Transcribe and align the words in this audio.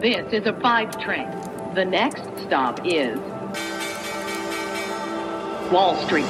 This 0.00 0.32
is 0.32 0.46
a 0.46 0.54
five 0.62 0.98
train. 0.98 1.28
The 1.74 1.84
next 1.84 2.22
stop 2.46 2.80
is 2.86 3.18
Wall 5.70 5.94
Street. 6.06 6.24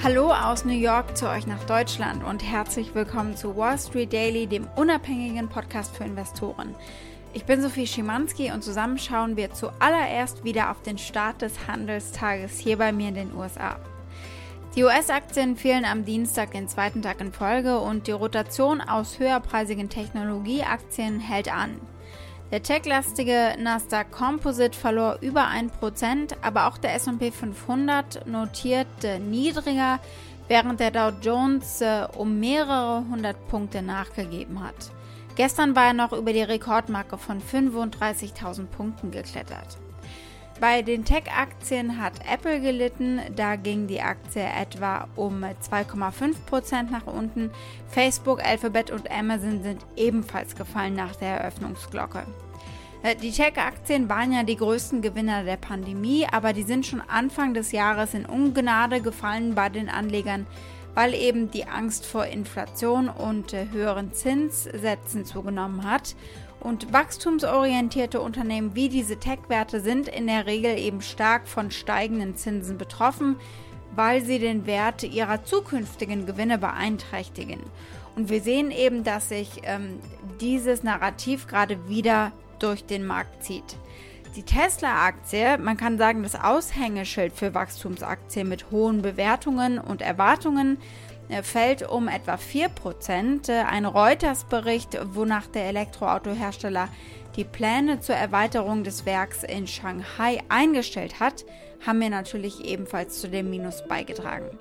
Hallo 0.00 0.30
aus 0.30 0.64
New 0.64 0.78
York 0.78 1.16
zu 1.16 1.28
euch 1.28 1.48
nach 1.48 1.64
Deutschland 1.64 2.22
und 2.22 2.44
herzlich 2.44 2.94
willkommen 2.94 3.36
zu 3.36 3.56
Wall 3.56 3.80
Street 3.80 4.12
Daily, 4.12 4.46
dem 4.46 4.68
unabhängigen 4.76 5.48
Podcast 5.48 5.96
für 5.96 6.04
Investoren. 6.04 6.76
Ich 7.32 7.44
bin 7.44 7.60
Sophie 7.62 7.88
Schimanski 7.88 8.52
und 8.52 8.62
zusammen 8.62 8.96
schauen 8.96 9.36
wir 9.36 9.50
zuallererst 9.52 10.44
wieder 10.44 10.70
auf 10.70 10.82
den 10.82 10.98
Start 10.98 11.42
des 11.42 11.66
Handelstages 11.66 12.60
hier 12.60 12.78
bei 12.78 12.92
mir 12.92 13.08
in 13.08 13.16
den 13.16 13.34
USA. 13.34 13.76
Die 14.76 14.84
US-Aktien 14.84 15.56
fielen 15.56 15.84
am 15.84 16.04
Dienstag 16.04 16.52
den 16.52 16.68
zweiten 16.68 17.02
Tag 17.02 17.20
in 17.20 17.32
Folge 17.32 17.80
und 17.80 18.06
die 18.06 18.12
Rotation 18.12 18.80
aus 18.80 19.18
höherpreisigen 19.18 19.88
Technologieaktien 19.88 21.18
hält 21.18 21.52
an. 21.52 21.80
Der 22.52 22.62
techlastige 22.62 23.56
Nasdaq 23.58 24.12
Composite 24.12 24.78
verlor 24.78 25.18
über 25.22 25.48
1%, 25.48 26.36
aber 26.42 26.68
auch 26.68 26.78
der 26.78 26.94
SP 26.94 27.34
500 27.34 28.28
notierte 28.28 29.18
niedriger, 29.18 29.98
während 30.46 30.78
der 30.78 30.92
Dow 30.92 31.12
Jones 31.20 31.80
äh, 31.80 32.06
um 32.16 32.38
mehrere 32.38 33.04
hundert 33.10 33.48
Punkte 33.48 33.82
nachgegeben 33.82 34.62
hat. 34.62 34.92
Gestern 35.34 35.74
war 35.74 35.86
er 35.86 35.94
noch 35.94 36.12
über 36.12 36.32
die 36.32 36.42
Rekordmarke 36.42 37.18
von 37.18 37.42
35.000 37.42 38.66
Punkten 38.66 39.10
geklettert. 39.10 39.78
Bei 40.60 40.82
den 40.82 41.06
Tech-Aktien 41.06 41.98
hat 41.98 42.12
Apple 42.30 42.60
gelitten, 42.60 43.18
da 43.34 43.56
ging 43.56 43.86
die 43.86 44.02
Aktie 44.02 44.42
etwa 44.42 45.08
um 45.16 45.42
2,5% 45.42 46.90
nach 46.90 47.06
unten. 47.06 47.50
Facebook, 47.88 48.44
Alphabet 48.44 48.90
und 48.90 49.10
Amazon 49.10 49.62
sind 49.62 49.86
ebenfalls 49.96 50.54
gefallen 50.54 50.94
nach 50.94 51.16
der 51.16 51.40
Eröffnungsglocke. 51.40 52.24
Äh, 53.02 53.16
die 53.16 53.30
Tech-Aktien 53.30 54.10
waren 54.10 54.32
ja 54.32 54.42
die 54.42 54.56
größten 54.56 55.00
Gewinner 55.00 55.44
der 55.44 55.56
Pandemie, 55.56 56.26
aber 56.30 56.52
die 56.52 56.64
sind 56.64 56.84
schon 56.84 57.00
Anfang 57.00 57.54
des 57.54 57.72
Jahres 57.72 58.12
in 58.12 58.26
Ungnade 58.26 59.00
gefallen 59.00 59.54
bei 59.54 59.70
den 59.70 59.88
Anlegern, 59.88 60.46
weil 60.94 61.14
eben 61.14 61.50
die 61.50 61.64
Angst 61.64 62.04
vor 62.04 62.26
Inflation 62.26 63.08
und 63.08 63.54
äh, 63.54 63.64
höheren 63.72 64.12
Zinssätzen 64.12 65.24
zugenommen 65.24 65.90
hat. 65.90 66.14
Und 66.60 66.92
wachstumsorientierte 66.92 68.20
Unternehmen 68.20 68.74
wie 68.74 68.90
diese 68.90 69.18
Tech-Werte 69.18 69.80
sind 69.80 70.08
in 70.08 70.26
der 70.26 70.46
Regel 70.46 70.78
eben 70.78 71.00
stark 71.00 71.48
von 71.48 71.70
steigenden 71.70 72.36
Zinsen 72.36 72.76
betroffen, 72.76 73.36
weil 73.96 74.22
sie 74.22 74.38
den 74.38 74.66
Wert 74.66 75.02
ihrer 75.02 75.42
zukünftigen 75.42 76.26
Gewinne 76.26 76.58
beeinträchtigen. 76.58 77.60
Und 78.14 78.28
wir 78.28 78.42
sehen 78.42 78.70
eben, 78.70 79.04
dass 79.04 79.30
sich 79.30 79.62
ähm, 79.62 79.98
dieses 80.40 80.82
Narrativ 80.82 81.46
gerade 81.46 81.88
wieder 81.88 82.32
durch 82.58 82.84
den 82.84 83.06
Markt 83.06 83.42
zieht. 83.42 83.76
Die 84.36 84.42
Tesla-Aktie, 84.42 85.58
man 85.58 85.76
kann 85.76 85.98
sagen, 85.98 86.22
das 86.22 86.36
Aushängeschild 86.36 87.32
für 87.32 87.52
Wachstumsaktien 87.54 88.48
mit 88.48 88.70
hohen 88.70 89.02
Bewertungen 89.02 89.78
und 89.78 90.02
Erwartungen, 90.02 90.78
fällt 91.42 91.88
um 91.88 92.08
etwa 92.08 92.34
4%. 92.34 93.50
Äh, 93.50 93.62
ein 93.62 93.84
Reuters-Bericht, 93.84 94.98
wonach 95.14 95.46
der 95.46 95.64
Elektroautohersteller 95.66 96.88
die 97.36 97.44
Pläne 97.44 98.00
zur 98.00 98.16
Erweiterung 98.16 98.84
des 98.84 99.06
Werks 99.06 99.44
in 99.44 99.66
Shanghai 99.66 100.42
eingestellt 100.48 101.20
hat, 101.20 101.44
haben 101.86 101.98
mir 101.98 102.10
natürlich 102.10 102.64
ebenfalls 102.64 103.20
zu 103.20 103.28
dem 103.28 103.50
Minus 103.50 103.84
beigetragen. 103.86 104.58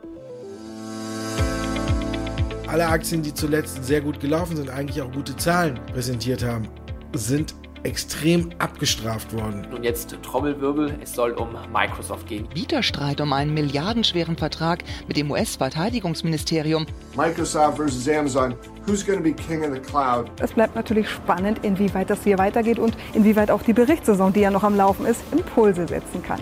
Alle 2.68 2.88
Aktien, 2.88 3.24
die 3.24 3.34
zuletzt 3.34 3.84
sehr 3.84 4.02
gut 4.02 4.20
gelaufen 4.20 4.56
sind, 4.56 4.70
eigentlich 4.70 5.02
auch 5.02 5.12
gute 5.12 5.36
Zahlen 5.36 5.80
präsentiert 5.92 6.44
haben, 6.44 6.68
sind 7.14 7.56
extrem 7.84 8.50
abgestraft 8.60 9.34
worden. 9.34 9.66
Und 9.74 9.84
jetzt 9.84 10.16
Trommelwirbel, 10.24 10.98
es 11.02 11.14
soll 11.14 11.32
um 11.32 11.50
Microsoft 11.72 12.28
gehen. 12.28 12.48
Widerstreit 12.54 13.22
um 13.22 13.34
einen 13.34 13.54
milliardenschweren 13.54 14.38
Vertrag 14.38 14.84
mit 15.08 15.18
dem 15.18 15.32
US-Verteidigungsministerium. 15.32 16.86
Microsoft 17.16 17.78
versus 17.78 18.08
Amazon. 18.08 18.56
Who's 18.86 19.06
going 19.06 19.20
to 19.20 19.24
be 19.24 19.34
king 19.34 19.64
in 19.64 19.74
the 19.74 19.80
cloud? 19.80 20.30
Es 20.42 20.52
bleibt 20.52 20.76
natürlich 20.76 21.10
spannend, 21.10 21.64
inwieweit 21.64 22.10
das 22.10 22.24
hier 22.24 22.38
weitergeht 22.38 22.80
und 22.80 22.98
inwieweit 23.14 23.52
auch 23.52 23.62
die 23.62 23.74
Berichtssaison, 23.74 24.34
die 24.34 24.42
ja 24.42 24.52
noch 24.52 24.64
am 24.64 24.76
Laufen 24.76 25.06
ist, 25.06 25.22
Impulse 25.32 25.88
setzen 25.88 26.24
kann. 26.24 26.40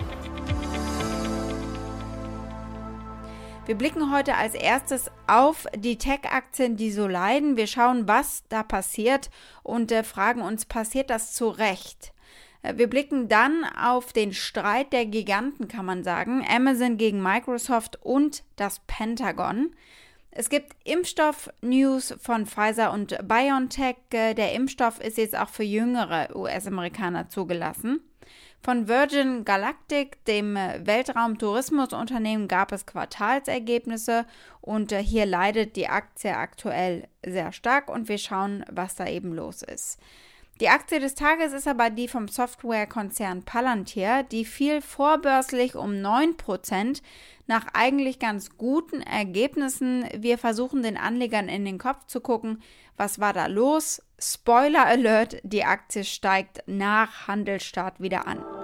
Wir 3.68 3.74
blicken 3.74 4.10
heute 4.10 4.34
als 4.34 4.54
erstes 4.54 5.10
auf 5.26 5.66
die 5.76 5.98
Tech-Aktien, 5.98 6.78
die 6.78 6.90
so 6.90 7.06
leiden. 7.06 7.58
Wir 7.58 7.66
schauen, 7.66 8.08
was 8.08 8.42
da 8.48 8.62
passiert 8.62 9.28
und 9.62 9.92
äh, 9.92 10.04
fragen 10.04 10.40
uns, 10.40 10.64
passiert 10.64 11.10
das 11.10 11.34
zu 11.34 11.50
Recht? 11.50 12.14
Äh, 12.62 12.78
wir 12.78 12.88
blicken 12.88 13.28
dann 13.28 13.66
auf 13.78 14.14
den 14.14 14.32
Streit 14.32 14.94
der 14.94 15.04
Giganten, 15.04 15.68
kann 15.68 15.84
man 15.84 16.02
sagen. 16.02 16.42
Amazon 16.48 16.96
gegen 16.96 17.22
Microsoft 17.22 17.98
und 18.02 18.42
das 18.56 18.80
Pentagon. 18.86 19.76
Es 20.30 20.48
gibt 20.48 20.74
Impfstoff-News 20.84 22.14
von 22.22 22.46
Pfizer 22.46 22.90
und 22.90 23.18
BioNTech. 23.28 23.96
Äh, 24.14 24.32
der 24.32 24.54
Impfstoff 24.54 24.98
ist 24.98 25.18
jetzt 25.18 25.38
auch 25.38 25.50
für 25.50 25.62
jüngere 25.64 26.34
US-Amerikaner 26.34 27.28
zugelassen. 27.28 28.00
Von 28.62 28.88
Virgin 28.88 29.44
Galactic, 29.44 30.24
dem 30.24 30.56
äh, 30.56 30.84
Weltraumtourismusunternehmen, 30.84 32.48
gab 32.48 32.72
es 32.72 32.86
Quartalsergebnisse 32.86 34.26
und 34.60 34.92
äh, 34.92 35.02
hier 35.02 35.26
leidet 35.26 35.76
die 35.76 35.88
Aktie 35.88 36.36
aktuell 36.36 37.08
sehr 37.24 37.52
stark 37.52 37.88
und 37.88 38.08
wir 38.08 38.18
schauen, 38.18 38.64
was 38.70 38.96
da 38.96 39.06
eben 39.06 39.32
los 39.32 39.62
ist. 39.62 39.98
Die 40.60 40.68
Aktie 40.68 40.98
des 40.98 41.14
Tages 41.14 41.52
ist 41.52 41.68
aber 41.68 41.88
die 41.88 42.08
vom 42.08 42.26
Softwarekonzern 42.26 43.44
Palantir, 43.44 44.24
die 44.24 44.44
fiel 44.44 44.80
vorbörslich 44.82 45.76
um 45.76 45.92
9% 45.92 47.00
nach 47.46 47.66
eigentlich 47.74 48.18
ganz 48.18 48.56
guten 48.58 49.00
Ergebnissen. 49.00 50.04
Wir 50.16 50.36
versuchen 50.36 50.82
den 50.82 50.96
Anlegern 50.96 51.48
in 51.48 51.64
den 51.64 51.78
Kopf 51.78 52.06
zu 52.06 52.20
gucken, 52.20 52.60
was 52.96 53.20
war 53.20 53.32
da 53.32 53.46
los? 53.46 54.02
Spoiler 54.18 54.84
Alert, 54.84 55.36
die 55.44 55.62
Aktie 55.62 56.02
steigt 56.02 56.64
nach 56.66 57.28
Handelsstart 57.28 58.00
wieder 58.00 58.26
an. 58.26 58.57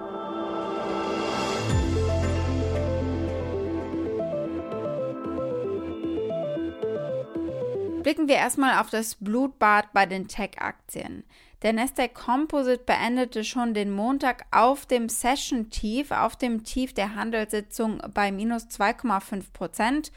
Blicken 8.05 8.27
wir 8.27 8.35
erstmal 8.35 8.79
auf 8.79 8.91
das 8.91 9.15
Blutbad 9.15 9.91
bei 9.91 10.05
den 10.05 10.27
Tech-Aktien. 10.27 11.23
Der 11.63 11.73
Nasdaq 11.73 12.13
Composite 12.13 12.83
beendete 12.85 13.43
schon 13.43 13.73
den 13.73 13.89
Montag 13.89 14.45
auf 14.51 14.85
dem 14.85 15.09
Session-Tief, 15.09 16.11
auf 16.11 16.35
dem 16.35 16.63
Tief 16.63 16.93
der 16.93 17.15
Handelssitzung 17.15 18.03
bei 18.13 18.31
minus 18.31 18.65
2,5 18.65 19.51
Prozent. 19.53 20.11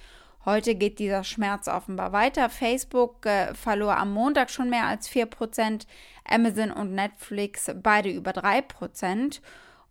Heute 0.44 0.74
geht 0.74 0.98
dieser 0.98 1.24
Schmerz 1.24 1.66
offenbar 1.66 2.12
weiter. 2.12 2.50
Facebook 2.50 3.24
äh, 3.24 3.54
verlor 3.54 3.96
am 3.96 4.12
Montag 4.12 4.50
schon 4.50 4.68
mehr 4.68 4.84
als 4.84 5.08
4 5.08 5.24
Prozent, 5.24 5.86
Amazon 6.28 6.70
und 6.70 6.94
Netflix 6.94 7.70
beide 7.74 8.10
über 8.10 8.34
3 8.34 8.60
Prozent. 8.60 9.40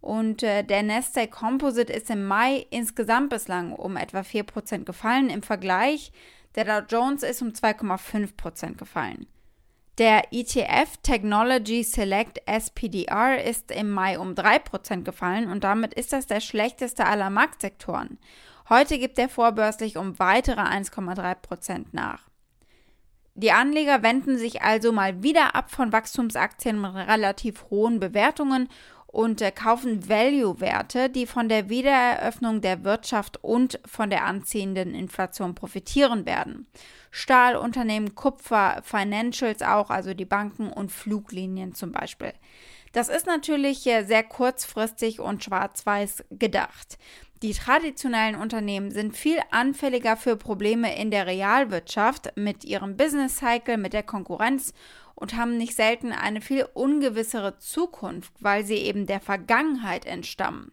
Und 0.01 0.43
äh, 0.43 0.61
der 0.61 0.83
Nasdaq 0.83 1.31
Composite 1.31 1.91
ist 1.93 2.11
im 2.11 2.27
Mai 2.27 2.67
insgesamt 2.69 3.31
bislang 3.31 3.73
um 3.73 3.97
etwa 3.97 4.21
4 4.21 4.43
Prozent 4.43 4.85
gefallen. 4.85 5.31
Im 5.31 5.41
Vergleich, 5.41 6.11
der 6.57 6.81
Dow 6.81 6.85
Jones 6.89 7.23
ist 7.23 7.41
um 7.41 7.49
2,5 7.49 8.35
Prozent 8.35 8.77
gefallen. 8.77 9.27
Der 9.99 10.31
ETF 10.31 10.97
Technology 11.01 11.83
Select 11.83 12.41
SPDR 12.45 13.43
ist 13.43 13.71
im 13.71 13.89
Mai 13.89 14.19
um 14.19 14.33
3% 14.33 15.03
gefallen 15.03 15.49
und 15.49 15.63
damit 15.63 15.93
ist 15.93 16.13
das 16.13 16.27
der 16.27 16.39
schlechteste 16.39 17.05
aller 17.05 17.29
Marktsektoren. 17.29 18.19
Heute 18.69 18.99
gibt 18.99 19.17
er 19.17 19.29
vorbörslich 19.29 19.97
um 19.97 20.19
weitere 20.19 20.61
1,3% 20.61 21.85
nach. 21.93 22.27
Die 23.33 23.51
Anleger 23.51 24.01
wenden 24.01 24.37
sich 24.37 24.63
also 24.63 24.91
mal 24.91 25.21
wieder 25.21 25.55
ab 25.55 25.69
von 25.69 25.91
Wachstumsaktien 25.91 26.81
mit 26.81 26.93
relativ 26.95 27.65
hohen 27.69 27.99
Bewertungen 27.99 28.67
und 29.07 29.41
äh, 29.41 29.51
kaufen 29.51 30.07
Value-Werte, 30.07 31.09
die 31.09 31.25
von 31.25 31.49
der 31.49 31.69
Wiedereröffnung 31.69 32.61
der 32.61 32.83
Wirtschaft 32.83 33.43
und 33.43 33.79
von 33.85 34.09
der 34.09 34.25
anziehenden 34.25 34.93
Inflation 34.93 35.55
profitieren 35.55 36.25
werden. 36.25 36.67
Stahlunternehmen, 37.09 38.15
Kupfer, 38.15 38.81
Financials 38.83 39.61
auch, 39.61 39.89
also 39.89 40.13
die 40.13 40.25
Banken 40.25 40.71
und 40.71 40.91
Fluglinien 40.91 41.73
zum 41.73 41.91
Beispiel. 41.91 42.33
Das 42.91 43.09
ist 43.09 43.25
natürlich 43.25 43.85
äh, 43.87 44.03
sehr 44.03 44.23
kurzfristig 44.23 45.19
und 45.19 45.43
schwarz-weiß 45.43 46.25
gedacht. 46.31 46.97
Die 47.43 47.53
traditionellen 47.53 48.35
Unternehmen 48.35 48.89
sind 48.89 49.15
viel 49.15 49.37
anfälliger 49.51 50.17
für 50.17 50.37
Probleme 50.37 50.99
in 50.99 51.11
der 51.11 51.27
Realwirtschaft 51.27 52.35
mit 52.35 52.65
ihrem 52.65 52.97
Business 52.97 53.37
Cycle, 53.37 53.77
mit 53.77 53.93
der 53.93 54.01
Konkurrenz 54.01 54.73
und 55.17 55.35
haben 55.35 55.57
nicht 55.57 55.75
selten 55.75 56.13
eine 56.13 56.41
viel 56.41 56.67
ungewissere 56.73 57.57
Zukunft, 57.57 58.31
weil 58.39 58.63
sie 58.63 58.75
eben 58.75 59.07
der 59.07 59.19
Vergangenheit 59.19 60.05
entstammen. 60.05 60.71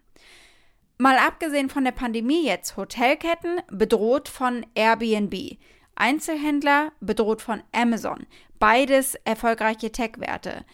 Mal 0.99 1.17
abgesehen 1.17 1.71
von 1.71 1.83
der 1.83 1.93
Pandemie 1.93 2.47
jetzt, 2.47 2.77
Hotelketten 2.77 3.61
bedroht 3.71 4.29
von 4.29 4.65
Airbnb. 4.75 5.57
Einzelhändler 5.97 6.93
bedroht 7.01 7.41
von 7.41 7.63
Amazon. 7.73 8.27
Beides 8.59 9.15
erfolgreiche 9.25 9.91
Tech-Werte. 9.91 10.65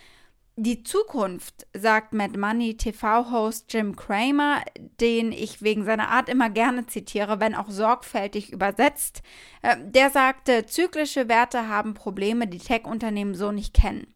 Die 0.62 0.82
Zukunft, 0.82 1.66
sagt 1.72 2.12
Mad 2.12 2.38
Money 2.38 2.76
TV-Host 2.76 3.72
Jim 3.72 3.96
Cramer, 3.96 4.60
den 5.00 5.32
ich 5.32 5.62
wegen 5.62 5.86
seiner 5.86 6.10
Art 6.10 6.28
immer 6.28 6.50
gerne 6.50 6.86
zitiere, 6.86 7.40
wenn 7.40 7.54
auch 7.54 7.70
sorgfältig 7.70 8.52
übersetzt, 8.52 9.22
äh, 9.62 9.78
der 9.80 10.10
sagte, 10.10 10.66
zyklische 10.66 11.30
Werte 11.30 11.68
haben 11.68 11.94
Probleme, 11.94 12.46
die 12.46 12.58
Tech-Unternehmen 12.58 13.34
so 13.34 13.52
nicht 13.52 13.72
kennen. 13.72 14.12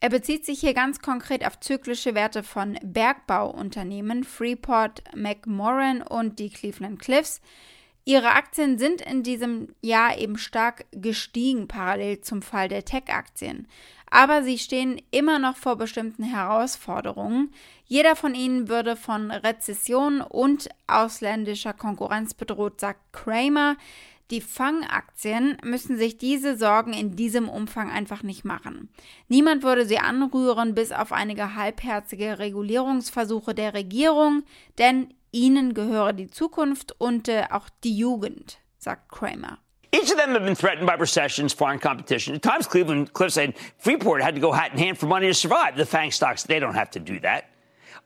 Er 0.00 0.10
bezieht 0.10 0.44
sich 0.44 0.60
hier 0.60 0.74
ganz 0.74 1.00
konkret 1.00 1.46
auf 1.46 1.58
zyklische 1.58 2.14
Werte 2.14 2.42
von 2.42 2.78
Bergbauunternehmen 2.82 4.24
Freeport, 4.24 5.02
McMoran 5.16 6.02
und 6.02 6.38
die 6.38 6.50
Cleveland 6.50 6.98
Cliffs. 6.98 7.40
Ihre 8.08 8.32
Aktien 8.32 8.78
sind 8.78 9.02
in 9.02 9.22
diesem 9.22 9.74
Jahr 9.82 10.16
eben 10.16 10.38
stark 10.38 10.86
gestiegen, 10.92 11.68
parallel 11.68 12.22
zum 12.22 12.40
Fall 12.40 12.68
der 12.68 12.86
Tech-Aktien. 12.86 13.68
Aber 14.10 14.42
sie 14.42 14.58
stehen 14.58 15.00
immer 15.10 15.38
noch 15.38 15.56
vor 15.56 15.76
bestimmten 15.76 16.22
Herausforderungen. 16.22 17.52
Jeder 17.84 18.16
von 18.16 18.34
ihnen 18.34 18.68
würde 18.68 18.96
von 18.96 19.30
Rezession 19.30 20.20
und 20.20 20.68
ausländischer 20.86 21.72
Konkurrenz 21.72 22.34
bedroht, 22.34 22.80
sagt 22.80 23.12
Kramer. 23.12 23.76
Die 24.30 24.42
Fangaktien 24.42 25.56
müssen 25.64 25.96
sich 25.96 26.18
diese 26.18 26.58
Sorgen 26.58 26.92
in 26.92 27.16
diesem 27.16 27.48
Umfang 27.48 27.90
einfach 27.90 28.22
nicht 28.22 28.44
machen. 28.44 28.90
Niemand 29.28 29.62
würde 29.62 29.86
sie 29.86 29.98
anrühren, 29.98 30.74
bis 30.74 30.92
auf 30.92 31.12
einige 31.12 31.54
halbherzige 31.54 32.38
Regulierungsversuche 32.38 33.54
der 33.54 33.72
Regierung, 33.72 34.42
denn 34.76 35.14
ihnen 35.32 35.72
gehöre 35.72 36.12
die 36.12 36.28
Zukunft 36.28 36.94
und 36.98 37.28
äh, 37.28 37.44
auch 37.50 37.70
die 37.84 37.96
Jugend, 37.96 38.58
sagt 38.76 39.08
Kramer. 39.10 39.58
Each 39.90 40.10
of 40.10 40.18
them 40.18 40.30
have 40.32 40.44
been 40.44 40.54
threatened 40.54 40.86
by 40.86 40.94
recessions, 40.94 41.52
foreign 41.52 41.78
competition. 41.78 42.34
At 42.34 42.42
times, 42.42 42.66
Cleveland 42.66 43.12
Cliffs 43.14 43.38
and 43.38 43.54
Freeport 43.78 44.22
had 44.22 44.34
to 44.34 44.40
go 44.40 44.52
hat 44.52 44.72
in 44.72 44.78
hand 44.78 44.98
for 44.98 45.06
money 45.06 45.26
to 45.26 45.34
survive. 45.34 45.76
The 45.76 45.86
FANG 45.86 46.10
stocks, 46.10 46.42
they 46.42 46.58
don't 46.58 46.74
have 46.74 46.90
to 46.90 47.00
do 47.00 47.18
that. 47.20 47.50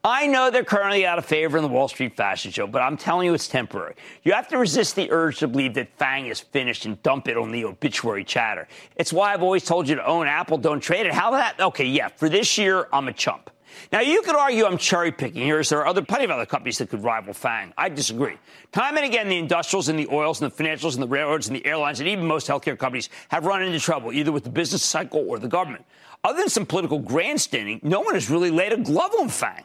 I 0.05 0.27
know 0.27 0.51
they're 0.51 0.65
currently 0.65 1.07
out 1.07 1.19
of 1.19 1.25
favor 1.25 1.57
in 1.57 1.63
the 1.63 1.69
Wall 1.69 1.87
Street 1.87 2.17
fashion 2.17 2.51
show, 2.51 2.67
but 2.67 2.83
I'm 2.83 2.97
telling 2.97 3.27
you 3.27 3.35
it's 3.35 3.47
temporary. 3.47 3.95
You 4.25 4.33
have 4.33 4.49
to 4.49 4.59
resist 4.59 4.97
the 4.97 5.09
urge 5.13 5.39
to 5.39 5.49
believe 5.49 5.75
that 5.75 5.97
FANG 5.97 6.27
is 6.27 6.41
finished 6.41 6.87
and 6.87 7.01
dump 7.05 7.29
it 7.29 7.37
on 7.37 7.53
the 7.53 7.65
obituary 7.65 8.25
chatter. 8.25 8.67
It's 8.97 9.13
why 9.13 9.33
I've 9.33 9.45
always 9.45 9.65
told 9.65 9.89
you 9.89 9.95
to 9.95 10.05
own 10.05 10.27
Apple, 10.27 10.59
don't 10.59 10.81
trade 10.81 11.07
it. 11.07 11.13
How 11.13 11.31
that? 11.33 11.61
Okay, 11.61 11.85
yeah, 11.85 12.09
for 12.09 12.29
this 12.29 12.59
year, 12.59 12.89
I'm 12.93 13.07
a 13.07 13.13
chump. 13.13 13.51
Now, 13.93 14.01
you 14.01 14.23
could 14.23 14.35
argue 14.35 14.65
I'm 14.65 14.79
cherry 14.79 15.13
picking 15.13 15.43
here, 15.43 15.59
as 15.59 15.69
there 15.69 15.81
are 15.81 15.87
other, 15.87 16.03
plenty 16.03 16.25
of 16.25 16.31
other 16.31 16.47
companies 16.47 16.79
that 16.79 16.91
could 16.91 17.03
rival 17.03 17.35
FANG. 17.35 17.73
I 17.77 17.89
disagree. 17.89 18.37
Time 18.73 18.97
and 18.97 19.05
again, 19.05 19.29
the 19.29 19.39
industrials 19.39 19.89
and 19.89 19.99
the 19.99 20.09
oils 20.11 20.41
and 20.41 20.51
the 20.51 20.63
financials 20.63 20.95
and 20.95 21.03
the 21.03 21.09
railroads 21.09 21.49
and 21.49 21.57
the 21.57 21.65
airlines 21.67 22.01
and 22.01 22.09
even 22.09 22.27
most 22.27 22.49
healthcare 22.49 22.79
companies 22.79 23.09
have 23.29 23.45
run 23.45 23.63
into 23.63 23.79
trouble, 23.79 24.13
either 24.13 24.33
with 24.33 24.45
the 24.45 24.51
business 24.51 24.83
cycle 24.83 25.25
or 25.29 25.39
the 25.39 25.49
government. 25.49 25.85
Other 26.25 26.39
than 26.39 26.49
some 26.49 26.67
political 26.67 26.99
grandstanding, 26.99 27.81
no 27.83 28.01
one 28.01 28.15
has 28.15 28.31
really 28.31 28.51
laid 28.51 28.73
a 28.73 28.79
glove 28.79 29.13
on 29.21 29.29
FANG. 29.29 29.65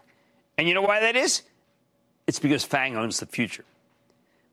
And 0.58 0.68
you 0.68 0.74
know 0.74 0.82
why 0.82 1.00
that 1.00 1.16
is? 1.16 1.44
It's 2.26 2.40
because 2.40 2.64
FANG 2.64 2.98
owns 2.98 3.20
the 3.20 3.26
future. 3.26 3.64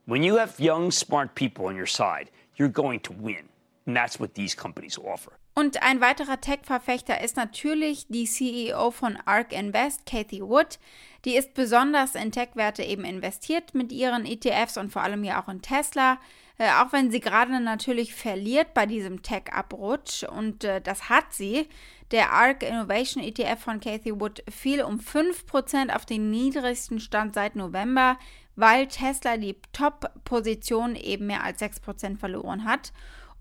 When 0.07 0.23
you 0.23 0.37
have 0.37 0.61
young, 0.61 0.91
smart 0.91 1.35
people 1.35 1.67
on 1.67 1.77
your 1.77 1.87
side, 1.87 2.31
you're 2.57 2.69
going 2.69 3.01
to 3.01 3.13
win. 3.13 3.49
And 3.87 3.97
that's 3.97 4.21
what 4.21 4.35
these 4.35 4.55
companies 4.55 4.99
offer. 4.99 5.33
Und 5.57 5.85
ein 5.85 6.01
weiterer 6.01 6.41
Tech-Verfechter 6.41 7.23
ist 7.23 7.37
natürlich 7.37 8.07
die 8.09 8.25
CEO 8.25 8.91
von 8.91 9.17
ARK 9.25 9.53
Invest, 9.53 10.05
Kathy 10.05 10.43
Wood. 10.43 10.81
Die 11.25 11.37
ist 11.37 11.55
besonders 11.55 12.17
in 12.17 12.33
Tech-Werte 12.33 12.83
eben 12.83 13.05
investiert 13.05 13.73
mit 13.73 13.93
ihren 13.93 14.27
ETFs 14.27 14.77
und 14.77 14.91
vor 14.91 15.03
allem 15.03 15.23
ja 15.23 15.41
auch 15.41 15.49
in 15.49 15.63
Tesla. 15.63 16.19
Äh, 16.59 16.71
auch 16.71 16.93
wenn 16.93 17.13
sie 17.13 17.21
gerade 17.21 17.61
natürlich 17.61 18.15
verliert 18.15 18.75
bei 18.75 18.85
diesem 18.87 19.23
Tech-Abrutsch 19.23 20.25
und 20.25 20.65
äh, 20.65 20.81
das 20.81 21.09
hat 21.09 21.33
sie. 21.33 21.69
Der 22.11 22.33
ARK 22.33 22.65
Innovation 22.65 23.23
ETF 23.23 23.61
von 23.61 23.81
Cathy 23.81 24.21
Wood 24.21 24.43
fiel 24.51 24.83
um 24.83 24.99
5% 24.99 25.95
auf 25.95 26.05
den 26.05 26.31
niedrigsten 26.31 26.99
Stand 26.99 27.35
seit 27.35 27.55
November, 27.55 28.19
weil 28.57 28.89
Tesla 28.89 29.37
die 29.37 29.57
Top-Position 29.73 30.97
eben 30.97 31.27
mehr 31.27 31.45
als 31.45 31.61
6% 31.61 32.19
verloren 32.19 32.65
hat. 32.65 32.93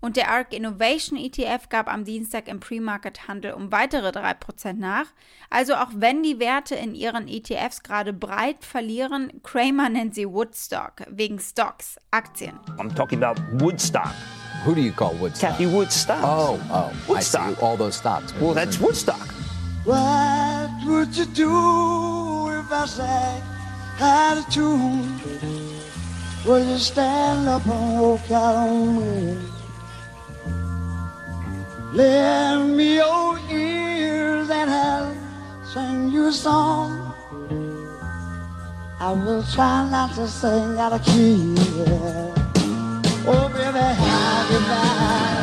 Und 0.04 0.18
der 0.18 0.30
ARK 0.30 0.52
Innovation 0.52 1.18
ETF 1.18 1.70
gab 1.70 1.90
am 1.90 2.04
Dienstag 2.04 2.46
im 2.48 2.60
Pre-Market-Handel 2.60 3.54
um 3.54 3.72
weitere 3.72 4.08
3% 4.10 4.74
nach. 4.74 5.06
Also 5.48 5.76
auch 5.76 5.88
wenn 5.94 6.22
die 6.22 6.38
Werte 6.38 6.74
in 6.74 6.94
ihren 6.94 7.26
ETFs 7.26 7.82
gerade 7.82 8.12
breit 8.12 8.66
verlieren, 8.66 9.40
Kramer 9.42 9.88
nennt 9.88 10.14
sie 10.14 10.28
Woodstock, 10.28 11.06
wegen 11.08 11.38
Stocks, 11.38 11.96
Aktien. 12.10 12.60
I'm 12.76 12.94
talking 12.94 13.24
about 13.24 13.40
Woodstock. 13.64 14.12
Who 14.66 14.74
do 14.74 14.82
you 14.82 14.92
call 14.92 15.18
Woodstock? 15.18 15.52
Kathy 15.52 15.72
Wood 15.72 15.90
stocks. 15.90 16.20
Oh, 16.22 16.60
oh, 16.70 16.92
Woodstock. 17.08 17.40
I 17.40 17.54
see. 17.54 17.62
All 17.62 17.78
those 17.78 17.96
stocks. 17.96 18.34
Well, 18.38 18.52
that's 18.52 18.78
Woodstock. 18.78 19.32
What 19.86 20.68
would 20.84 21.16
you 21.16 21.24
do 21.24 22.50
if 22.50 22.70
I 22.70 22.84
sang 22.84 23.42
out 24.02 24.36
of 24.36 24.52
tune? 24.52 25.18
Would 26.44 26.66
you 26.66 26.76
stand 26.76 27.48
up 27.48 27.64
and 27.64 27.98
walk 27.98 28.30
out 28.30 28.68
on 28.68 28.98
me? 28.98 29.53
Lend 31.94 32.76
me 32.76 32.96
your 32.96 33.38
ears 33.48 34.50
and 34.50 34.68
I'll 34.68 35.14
sing 35.64 36.10
you 36.10 36.26
a 36.26 36.32
song. 36.32 37.14
I 38.98 39.12
will 39.12 39.44
try 39.44 39.88
not 39.88 40.12
to 40.16 40.26
sing 40.26 40.76
out 40.76 40.92
of 40.92 41.04
key. 41.04 41.54
Oh, 43.28 43.48
baby, 43.48 43.78
you 44.50 44.60
back. 44.66 45.34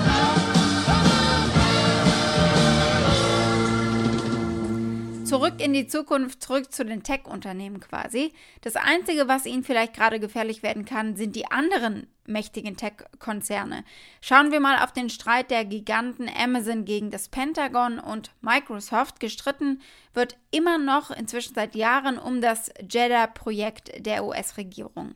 Zurück 5.23 5.61
in 5.61 5.71
die 5.71 5.87
Zukunft, 5.87 6.43
zurück 6.43 6.73
zu 6.73 6.83
den 6.83 7.03
Tech-Unternehmen 7.03 7.79
quasi. 7.79 8.33
Das 8.59 8.75
Einzige, 8.75 9.29
was 9.29 9.45
ihnen 9.45 9.63
vielleicht 9.63 9.93
gerade 9.93 10.19
gefährlich 10.19 10.61
werden 10.61 10.83
kann, 10.83 11.15
sind 11.15 11.37
die 11.37 11.49
anderen 11.49 12.07
mächtigen 12.25 12.77
Tech-Konzerne. 12.77 13.83
Schauen 14.21 14.51
wir 14.51 14.59
mal 14.59 14.83
auf 14.83 14.91
den 14.91 15.09
Streit 15.09 15.51
der 15.51 15.65
Giganten 15.65 16.29
Amazon 16.29 16.85
gegen 16.85 17.11
das 17.11 17.29
Pentagon 17.29 17.99
und 17.99 18.31
Microsoft. 18.41 19.19
Gestritten 19.19 19.81
wird 20.13 20.37
immer 20.51 20.77
noch 20.77 21.11
inzwischen 21.11 21.55
seit 21.55 21.75
Jahren 21.75 22.17
um 22.17 22.41
das 22.41 22.71
JEDA-Projekt 22.89 24.05
der 24.05 24.25
US-Regierung. 24.25 25.15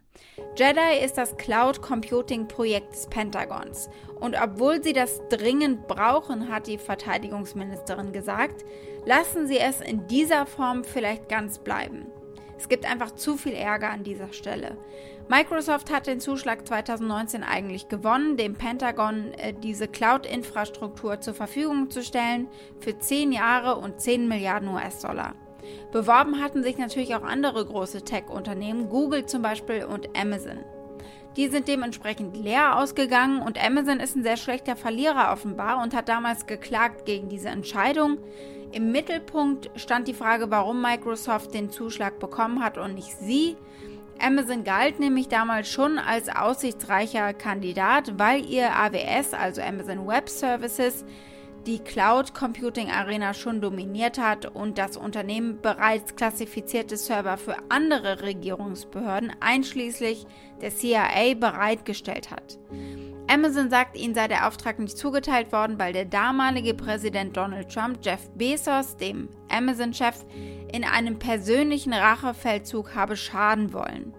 JEDI 0.57 1.03
ist 1.03 1.17
das 1.17 1.35
Cloud 1.37 1.81
Computing 1.81 2.47
Projekt 2.47 2.93
des 2.93 3.07
Pentagons. 3.07 3.89
Und 4.19 4.35
obwohl 4.41 4.81
sie 4.83 4.93
das 4.93 5.21
dringend 5.29 5.87
brauchen, 5.87 6.49
hat 6.49 6.67
die 6.67 6.77
Verteidigungsministerin 6.77 8.13
gesagt, 8.13 8.63
lassen 9.05 9.47
sie 9.47 9.59
es 9.59 9.81
in 9.81 10.07
dieser 10.07 10.45
Form 10.45 10.83
vielleicht 10.83 11.29
ganz 11.29 11.59
bleiben. 11.59 12.05
Es 12.57 12.69
gibt 12.69 12.89
einfach 12.89 13.11
zu 13.11 13.37
viel 13.37 13.53
Ärger 13.53 13.89
an 13.89 14.03
dieser 14.03 14.31
Stelle. 14.33 14.77
Microsoft 15.27 15.91
hat 15.91 16.07
den 16.07 16.19
Zuschlag 16.19 16.67
2019 16.67 17.43
eigentlich 17.43 17.89
gewonnen, 17.89 18.37
dem 18.37 18.53
Pentagon 18.53 19.33
äh, 19.33 19.53
diese 19.53 19.87
Cloud-Infrastruktur 19.87 21.19
zur 21.19 21.33
Verfügung 21.33 21.89
zu 21.89 22.03
stellen 22.03 22.47
für 22.79 22.97
10 22.97 23.31
Jahre 23.31 23.75
und 23.77 23.99
10 23.99 24.27
Milliarden 24.27 24.69
US-Dollar. 24.69 25.33
Beworben 25.91 26.41
hatten 26.41 26.61
sich 26.61 26.77
natürlich 26.77 27.15
auch 27.15 27.23
andere 27.23 27.65
große 27.65 28.03
Tech-Unternehmen, 28.03 28.89
Google 28.89 29.25
zum 29.25 29.41
Beispiel 29.41 29.85
und 29.85 30.09
Amazon. 30.15 30.59
Die 31.37 31.49
sind 31.49 31.67
dementsprechend 31.67 32.37
leer 32.37 32.77
ausgegangen 32.77 33.41
und 33.41 33.61
Amazon 33.63 33.99
ist 33.99 34.15
ein 34.15 34.23
sehr 34.23 34.37
schlechter 34.37 34.75
Verlierer 34.75 35.33
offenbar 35.33 35.83
und 35.83 35.93
hat 35.93 36.07
damals 36.07 36.45
geklagt 36.45 37.05
gegen 37.05 37.27
diese 37.27 37.49
Entscheidung. 37.49 38.19
Im 38.71 38.91
Mittelpunkt 38.91 39.69
stand 39.75 40.07
die 40.07 40.13
Frage, 40.13 40.49
warum 40.49 40.81
Microsoft 40.81 41.53
den 41.53 41.69
Zuschlag 41.69 42.19
bekommen 42.19 42.63
hat 42.63 42.77
und 42.77 42.95
nicht 42.95 43.17
sie. 43.19 43.57
Amazon 44.17 44.63
galt 44.63 44.99
nämlich 44.99 45.27
damals 45.27 45.69
schon 45.69 45.99
als 45.99 46.29
aussichtsreicher 46.29 47.33
Kandidat, 47.33 48.17
weil 48.17 48.45
ihr 48.45 48.73
AWS, 48.73 49.33
also 49.33 49.61
Amazon 49.61 50.07
Web 50.07 50.29
Services, 50.29 51.03
die 51.65 51.79
Cloud 51.79 52.35
Computing 52.35 52.91
Arena 52.91 53.33
schon 53.33 53.59
dominiert 53.59 54.19
hat 54.19 54.45
und 54.45 54.77
das 54.77 54.97
Unternehmen 54.97 55.61
bereits 55.61 56.15
klassifizierte 56.15 56.95
Server 56.95 57.37
für 57.37 57.55
andere 57.69 58.21
Regierungsbehörden 58.21 59.31
einschließlich 59.39 60.27
der 60.61 60.69
CIA 60.69 61.33
bereitgestellt 61.39 62.29
hat. 62.29 62.59
Amazon 63.27 63.71
sagt, 63.71 63.97
ihnen 63.97 64.13
sei 64.13 64.27
der 64.27 64.47
Auftrag 64.47 64.77
nicht 64.77 64.97
zugeteilt 64.97 65.51
worden, 65.51 65.79
weil 65.79 65.93
der 65.93 66.05
damalige 66.05 66.75
Präsident 66.75 67.35
Donald 67.35 67.73
Trump 67.73 67.97
Jeff 68.03 68.29
Bezos, 68.35 68.95
dem 68.97 69.29
Amazon-Chef, 69.49 70.23
in 70.71 70.83
einem 70.83 71.17
persönlichen 71.17 71.93
Rachefeldzug 71.93 72.93
habe 72.93 73.17
schaden 73.17 73.73
wollen. 73.73 74.13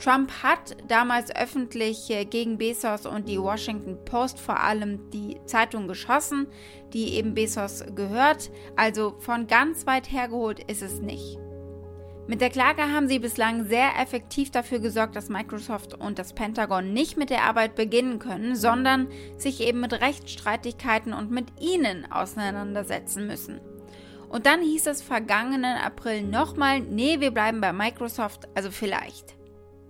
Trump 0.00 0.32
hat 0.42 0.76
damals 0.88 1.34
öffentlich 1.36 2.08
gegen 2.30 2.56
Bezos 2.56 3.04
und 3.04 3.28
die 3.28 3.38
Washington 3.38 4.02
Post 4.06 4.40
vor 4.40 4.58
allem 4.58 5.10
die 5.10 5.38
Zeitung 5.44 5.88
geschossen, 5.88 6.46
die 6.94 7.14
eben 7.16 7.34
Bezos 7.34 7.84
gehört. 7.94 8.50
Also 8.76 9.16
von 9.18 9.46
ganz 9.46 9.86
weit 9.86 10.10
hergeholt 10.10 10.60
ist 10.70 10.80
es 10.80 11.00
nicht. 11.00 11.38
Mit 12.26 12.40
der 12.40 12.48
Klage 12.48 12.82
haben 12.82 13.08
sie 13.08 13.18
bislang 13.18 13.64
sehr 13.64 13.90
effektiv 14.00 14.50
dafür 14.50 14.78
gesorgt, 14.78 15.16
dass 15.16 15.28
Microsoft 15.28 15.94
und 15.94 16.18
das 16.18 16.32
Pentagon 16.32 16.92
nicht 16.92 17.16
mit 17.18 17.28
der 17.28 17.42
Arbeit 17.42 17.74
beginnen 17.74 18.20
können, 18.20 18.56
sondern 18.56 19.08
sich 19.36 19.60
eben 19.60 19.80
mit 19.80 19.92
Rechtsstreitigkeiten 19.92 21.12
und 21.12 21.30
mit 21.30 21.60
ihnen 21.60 22.10
auseinandersetzen 22.10 23.26
müssen. 23.26 23.60
Und 24.30 24.46
dann 24.46 24.62
hieß 24.62 24.86
es 24.86 25.02
vergangenen 25.02 25.76
April 25.76 26.22
nochmal, 26.22 26.80
nee, 26.80 27.20
wir 27.20 27.32
bleiben 27.32 27.60
bei 27.60 27.72
Microsoft, 27.72 28.48
also 28.54 28.70
vielleicht. 28.70 29.39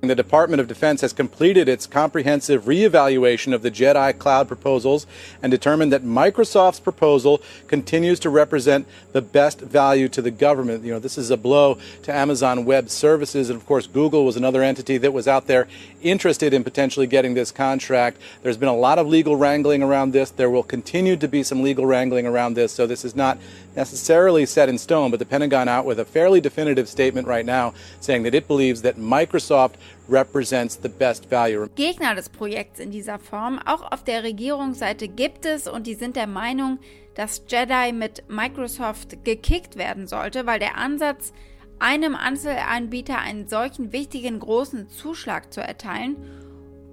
The 0.02 0.14
Department 0.14 0.62
of 0.62 0.66
Defense 0.66 1.02
has 1.02 1.12
completed 1.12 1.68
its 1.68 1.86
comprehensive 1.86 2.64
reevaluation 2.64 3.52
of 3.52 3.60
the 3.60 3.70
JEDI 3.70 4.18
cloud 4.18 4.48
proposals 4.48 5.06
and 5.42 5.50
determined 5.50 5.92
that 5.92 6.02
Microsoft's 6.02 6.80
proposal 6.80 7.42
continues 7.68 8.18
to 8.20 8.30
represent 8.30 8.86
the 9.12 9.20
best 9.20 9.60
value 9.60 10.08
to 10.08 10.22
the 10.22 10.30
government. 10.30 10.84
You 10.84 10.94
know, 10.94 11.00
this 11.00 11.18
is 11.18 11.30
a 11.30 11.36
blow 11.36 11.76
to 12.04 12.14
Amazon 12.14 12.64
Web 12.64 12.88
Services. 12.88 13.50
And 13.50 13.60
of 13.60 13.66
course, 13.66 13.86
Google 13.86 14.24
was 14.24 14.38
another 14.38 14.62
entity 14.62 14.96
that 14.96 15.12
was 15.12 15.28
out 15.28 15.46
there 15.46 15.68
interested 16.00 16.54
in 16.54 16.64
potentially 16.64 17.06
getting 17.06 17.34
this 17.34 17.52
contract. 17.52 18.16
There's 18.42 18.56
been 18.56 18.70
a 18.70 18.76
lot 18.76 18.98
of 18.98 19.06
legal 19.06 19.36
wrangling 19.36 19.82
around 19.82 20.12
this. 20.12 20.30
There 20.30 20.48
will 20.48 20.62
continue 20.62 21.18
to 21.18 21.28
be 21.28 21.42
some 21.42 21.62
legal 21.62 21.84
wrangling 21.84 22.26
around 22.26 22.54
this. 22.54 22.72
So 22.72 22.86
this 22.86 23.04
is 23.04 23.14
not 23.14 23.36
necessarily 23.76 24.46
set 24.46 24.68
in 24.68 24.78
stone, 24.78 25.10
but 25.10 25.18
the 25.18 25.26
Pentagon 25.26 25.68
out 25.68 25.84
with 25.84 25.98
a 25.98 26.04
fairly 26.04 26.40
definitive 26.40 26.88
statement 26.88 27.26
right 27.26 27.46
now 27.46 27.72
saying 28.00 28.22
that 28.24 28.34
it 28.34 28.46
believes 28.48 28.82
that 28.82 28.96
Microsoft 28.96 29.74
represents 30.08 30.76
the 30.76 30.88
best 30.88 31.26
value. 31.26 31.68
Gegner 31.76 32.14
des 32.14 32.28
Projekts 32.28 32.80
in 32.80 32.90
dieser 32.90 33.18
Form, 33.18 33.60
auch 33.64 33.92
auf 33.92 34.04
der 34.04 34.22
Regierungsseite 34.22 35.08
gibt 35.08 35.46
es 35.46 35.68
und 35.68 35.86
die 35.86 35.94
sind 35.94 36.16
der 36.16 36.26
Meinung, 36.26 36.78
dass 37.14 37.42
Jedi 37.48 37.92
mit 37.92 38.24
Microsoft 38.28 39.24
gekickt 39.24 39.76
werden 39.76 40.06
sollte, 40.06 40.46
weil 40.46 40.58
der 40.58 40.76
Ansatz, 40.76 41.32
einem 41.78 42.14
Einzelanbieter 42.14 43.18
einen 43.18 43.48
solchen 43.48 43.92
wichtigen 43.92 44.38
großen 44.38 44.90
Zuschlag 44.90 45.52
zu 45.52 45.60
erteilen, 45.62 46.16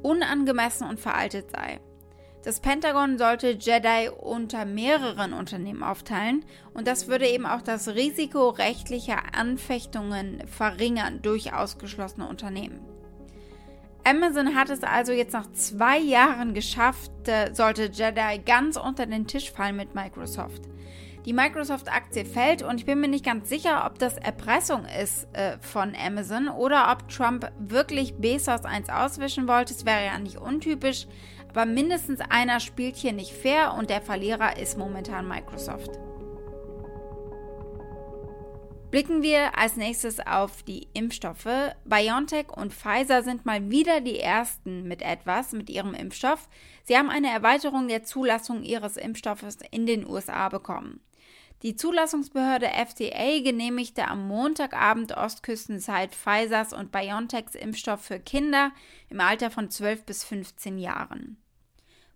unangemessen 0.01 0.87
und 0.87 0.99
veraltet 0.99 1.51
sei. 1.51 1.79
Das 2.47 2.61
Pentagon 2.61 3.17
sollte 3.17 3.57
Jedi 3.59 4.09
unter 4.21 4.63
mehreren 4.63 5.33
Unternehmen 5.33 5.83
aufteilen 5.83 6.45
und 6.73 6.87
das 6.87 7.09
würde 7.09 7.27
eben 7.27 7.45
auch 7.45 7.61
das 7.61 7.89
Risiko 7.89 8.47
rechtlicher 8.47 9.35
Anfechtungen 9.35 10.41
verringern 10.47 11.21
durch 11.21 11.51
ausgeschlossene 11.51 12.25
Unternehmen. 12.25 12.79
Amazon 14.05 14.55
hat 14.55 14.69
es 14.69 14.83
also 14.83 15.11
jetzt 15.11 15.33
nach 15.33 15.51
zwei 15.51 15.99
Jahren 15.99 16.53
geschafft, 16.53 17.11
äh, 17.25 17.53
sollte 17.53 17.89
Jedi 17.91 18.39
ganz 18.45 18.77
unter 18.77 19.05
den 19.07 19.27
Tisch 19.27 19.51
fallen 19.51 19.75
mit 19.75 19.93
Microsoft. 19.93 20.69
Die 21.25 21.33
Microsoft-Aktie 21.33 22.23
fällt 22.23 22.63
und 22.63 22.79
ich 22.79 22.85
bin 22.85 23.01
mir 23.01 23.09
nicht 23.09 23.25
ganz 23.25 23.49
sicher, 23.49 23.85
ob 23.85 23.99
das 23.99 24.15
Erpressung 24.15 24.85
ist 24.85 25.27
äh, 25.33 25.57
von 25.59 25.93
Amazon 25.93 26.47
oder 26.47 26.89
ob 26.93 27.09
Trump 27.09 27.51
wirklich 27.59 28.15
Bezos 28.15 28.63
eins 28.63 28.87
auswischen 28.87 29.49
wollte. 29.49 29.73
Es 29.73 29.85
wäre 29.85 30.05
ja 30.05 30.17
nicht 30.19 30.37
untypisch, 30.37 31.07
aber 31.49 31.65
mindestens 31.65 32.19
einer 32.21 32.59
spielt 32.59 32.95
hier 32.95 33.13
nicht 33.13 33.31
fair 33.31 33.73
und 33.77 33.89
der 33.89 34.01
Verlierer 34.01 34.57
ist 34.57 34.77
momentan 34.77 35.27
Microsoft. 35.27 35.99
Blicken 38.89 39.21
wir 39.21 39.57
als 39.57 39.75
nächstes 39.75 40.25
auf 40.25 40.63
die 40.63 40.87
Impfstoffe. 40.93 41.73
BioNTech 41.83 42.55
und 42.55 42.73
Pfizer 42.73 43.21
sind 43.21 43.45
mal 43.45 43.69
wieder 43.69 43.99
die 43.99 44.19
ersten 44.19 44.87
mit 44.87 45.01
etwas, 45.01 45.51
mit 45.51 45.69
ihrem 45.69 45.93
Impfstoff. 45.93 46.47
Sie 46.85 46.95
haben 46.95 47.09
eine 47.09 47.29
Erweiterung 47.29 47.89
der 47.89 48.03
Zulassung 48.03 48.63
ihres 48.63 48.95
Impfstoffes 48.95 49.57
in 49.71 49.85
den 49.85 50.07
USA 50.07 50.47
bekommen. 50.47 51.01
Die 51.63 51.75
Zulassungsbehörde 51.75 52.67
FDA 52.67 53.39
genehmigte 53.41 54.07
am 54.07 54.27
Montagabend 54.27 55.17
Ostküstenzeit 55.17 56.13
Pfizers 56.13 56.71
und 56.71 56.91
BioNTechs 56.91 57.55
Impfstoff 57.55 58.01
für 58.01 58.19
Kinder 58.19 58.71
im 59.09 59.19
Alter 59.19 59.49
von 59.49 59.71
12 59.71 60.03
bis 60.03 60.23
15 60.23 60.77
Jahren. 60.77 61.37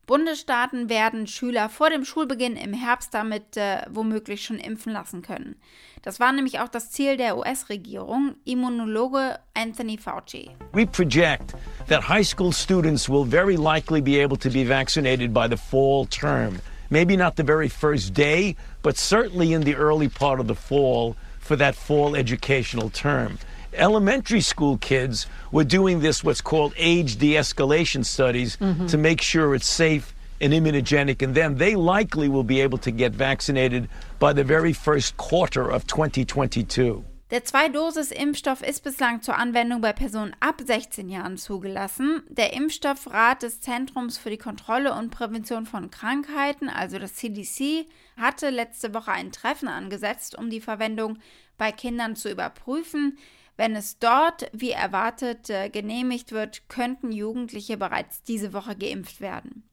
Bundesstaaten 0.05 0.89
werden 0.89 1.25
Schüler 1.25 1.69
vor 1.69 1.89
dem 1.89 2.05
Schulbeginn 2.05 2.55
im 2.55 2.73
Herbst 2.73 3.13
damit 3.13 3.55
äh, 3.57 3.83
womöglich 3.89 4.43
schon 4.43 4.59
impfen 4.59 4.91
lassen 4.93 5.21
können. 5.21 5.55
Das 6.01 6.19
war 6.19 6.31
nämlich 6.33 6.59
auch 6.59 6.67
das 6.67 6.91
Ziel 6.91 7.17
der 7.17 7.37
US-Regierung, 7.37 8.35
Immunologe 8.43 9.39
Anthony 9.53 9.97
Fauci. 9.97 10.51
We 10.73 10.85
project 10.85 11.55
that 11.87 12.09
high 12.09 12.27
school 12.27 12.51
students 12.51 13.09
will 13.09 13.25
very 13.25 13.55
likely 13.55 14.01
be 14.01 14.21
able 14.21 14.37
to 14.37 14.49
be 14.49 14.67
vaccinated 14.67 15.33
by 15.33 15.47
the 15.49 15.57
fall 15.57 16.05
term. 16.07 16.59
Maybe 16.91 17.15
not 17.15 17.37
the 17.37 17.43
very 17.43 17.69
first 17.69 18.13
day, 18.13 18.55
but 18.83 18.97
certainly 18.97 19.53
in 19.53 19.61
the 19.61 19.75
early 19.75 20.09
part 20.09 20.39
of 20.39 20.47
the 20.47 20.55
fall 20.55 21.15
for 21.39 21.55
that 21.55 21.73
fall 21.73 22.15
educational 22.15 22.89
term. 22.91 23.39
elementary 23.73 24.41
school 24.41 24.77
kids 24.77 25.25
were 25.51 25.63
doing 25.63 26.01
this, 26.01 26.23
what's 26.23 26.41
called 26.41 26.73
age 26.75 27.17
de 27.17 27.35
escalation 27.35 28.03
studies, 28.05 28.57
mm-hmm. 28.57 28.85
to 28.87 28.97
make 28.97 29.21
sure 29.21 29.55
it's 29.55 29.65
safe 29.65 30.13
and 30.41 30.51
immunogenic 30.51 31.21
in 31.21 31.33
them. 31.33 31.57
They 31.57 31.75
likely 31.75 32.27
will 32.27 32.43
be 32.43 32.59
able 32.59 32.79
to 32.79 32.91
get 32.91 33.13
vaccinated 33.13 33.87
by 34.19 34.33
the 34.33 34.43
very 34.43 34.73
first 34.73 35.15
quarter 35.15 35.69
of 35.69 35.87
2022. 35.87 37.05
Der 37.31 37.45
Zwei-Dosis-Impfstoff 37.45 38.61
ist 38.61 38.83
bislang 38.83 39.21
zur 39.21 39.37
Anwendung 39.37 39.79
bei 39.79 39.93
Personen 39.93 40.35
ab 40.41 40.61
16 40.61 41.07
Jahren 41.07 41.37
zugelassen. 41.37 42.23
Der 42.27 42.51
Impfstoffrat 42.51 43.43
des 43.43 43.61
Zentrums 43.61 44.17
für 44.17 44.29
die 44.29 44.37
Kontrolle 44.37 44.93
und 44.93 45.11
Prävention 45.11 45.65
von 45.65 45.89
Krankheiten, 45.89 46.67
also 46.67 46.99
das 46.99 47.15
CDC, 47.15 47.85
hatte 48.17 48.49
letzte 48.49 48.93
Woche 48.93 49.13
ein 49.13 49.31
Treffen 49.31 49.69
angesetzt, 49.69 50.37
um 50.37 50.49
die 50.49 50.59
Verwendung 50.59 51.19
bei 51.57 51.71
Kindern 51.71 52.17
zu 52.17 52.29
überprüfen. 52.29 53.17
Wenn 53.55 53.77
es 53.77 53.97
dort, 53.97 54.49
wie 54.51 54.71
erwartet, 54.71 55.49
äh, 55.49 55.69
genehmigt 55.69 56.33
wird, 56.33 56.67
könnten 56.67 57.13
Jugendliche 57.13 57.77
bereits 57.77 58.23
diese 58.23 58.51
Woche 58.51 58.75
geimpft 58.75 59.21
werden. 59.21 59.63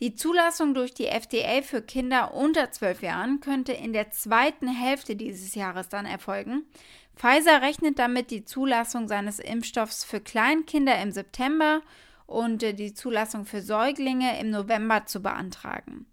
Die 0.00 0.14
Zulassung 0.14 0.74
durch 0.74 0.92
die 0.92 1.06
FDA 1.06 1.62
für 1.62 1.80
Kinder 1.80 2.34
unter 2.34 2.70
12 2.70 3.02
Jahren 3.02 3.40
könnte 3.40 3.72
in 3.72 3.94
der 3.94 4.10
zweiten 4.10 4.68
Hälfte 4.68 5.16
dieses 5.16 5.54
Jahres 5.54 5.88
dann 5.88 6.04
erfolgen. 6.04 6.66
Pfizer 7.16 7.62
rechnet 7.62 7.98
damit 7.98 8.30
die 8.30 8.44
Zulassung 8.44 9.08
seines 9.08 9.38
Impfstoffs 9.38 10.04
für 10.04 10.20
Kleinkinder 10.20 11.00
im 11.00 11.12
September 11.12 11.80
und 12.26 12.62
äh, 12.62 12.74
die 12.74 12.92
Zulassung 12.92 13.46
für 13.46 13.62
Säuglinge 13.62 14.38
im 14.38 14.50
November 14.50 15.06
zu 15.06 15.22
beantragen. 15.22 16.04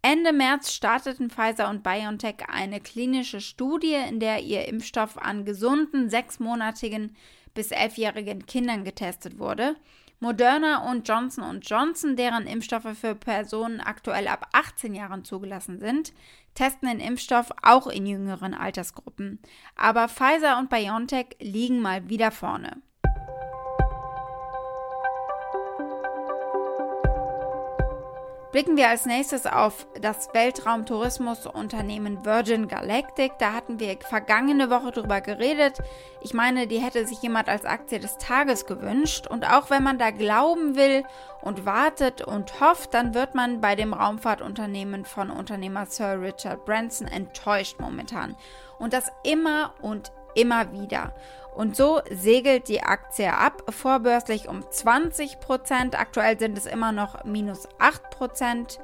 Ende 0.00 0.32
März 0.32 0.72
starteten 0.72 1.28
Pfizer 1.28 1.68
und 1.68 1.82
BioNTech 1.82 2.48
eine 2.48 2.80
klinische 2.80 3.40
Studie, 3.40 3.96
in 4.08 4.20
der 4.20 4.40
ihr 4.42 4.66
Impfstoff 4.68 5.18
an 5.18 5.44
gesunden 5.44 6.08
sechsmonatigen 6.08 7.14
bis 7.52 7.72
elfjährigen 7.72 8.46
Kindern 8.46 8.84
getestet 8.84 9.38
wurde. 9.38 9.76
Moderna 10.20 10.90
und 10.90 11.06
Johnson 11.08 11.44
Johnson, 11.60 12.16
deren 12.16 12.46
Impfstoffe 12.46 12.96
für 12.98 13.14
Personen 13.14 13.80
aktuell 13.80 14.28
ab 14.28 14.48
18 14.52 14.94
Jahren 14.94 15.24
zugelassen 15.24 15.78
sind, 15.78 16.12
testen 16.54 16.88
den 16.88 17.00
Impfstoff 17.00 17.50
auch 17.62 17.86
in 17.86 18.06
jüngeren 18.06 18.54
Altersgruppen. 18.54 19.40
Aber 19.76 20.08
Pfizer 20.08 20.58
und 20.58 20.70
BioNTech 20.70 21.36
liegen 21.40 21.80
mal 21.80 22.08
wieder 22.08 22.30
vorne. 22.30 22.82
Blicken 28.56 28.78
wir 28.78 28.88
als 28.88 29.04
nächstes 29.04 29.44
auf 29.44 29.86
das 30.00 30.32
Weltraumtourismusunternehmen 30.32 32.24
Virgin 32.24 32.68
Galactic. 32.68 33.32
Da 33.38 33.52
hatten 33.52 33.78
wir 33.80 33.98
vergangene 34.00 34.70
Woche 34.70 34.92
drüber 34.92 35.20
geredet. 35.20 35.80
Ich 36.22 36.32
meine, 36.32 36.66
die 36.66 36.78
hätte 36.78 37.06
sich 37.06 37.20
jemand 37.20 37.50
als 37.50 37.66
Aktie 37.66 38.00
des 38.00 38.16
Tages 38.16 38.64
gewünscht. 38.64 39.26
Und 39.26 39.44
auch 39.46 39.68
wenn 39.68 39.82
man 39.82 39.98
da 39.98 40.10
glauben 40.10 40.74
will 40.74 41.04
und 41.42 41.66
wartet 41.66 42.22
und 42.22 42.58
hofft, 42.58 42.94
dann 42.94 43.12
wird 43.12 43.34
man 43.34 43.60
bei 43.60 43.76
dem 43.76 43.92
Raumfahrtunternehmen 43.92 45.04
von 45.04 45.28
Unternehmer 45.28 45.84
Sir 45.84 46.18
Richard 46.18 46.64
Branson 46.64 47.08
enttäuscht 47.08 47.78
momentan. 47.78 48.36
Und 48.78 48.94
das 48.94 49.12
immer 49.22 49.74
und 49.82 50.12
immer 50.36 50.72
wieder. 50.72 51.12
Und 51.54 51.74
so 51.74 52.00
segelt 52.10 52.68
die 52.68 52.82
Aktie 52.82 53.32
ab, 53.32 53.62
vorbörslich 53.70 54.48
um 54.48 54.62
20 54.70 55.40
Prozent. 55.40 55.98
Aktuell 55.98 56.38
sind 56.38 56.58
es 56.58 56.66
immer 56.66 56.92
noch 56.92 57.24
minus 57.24 57.66
8 57.78 58.10
Prozent. 58.10 58.78